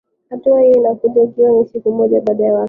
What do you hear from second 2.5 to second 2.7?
wakara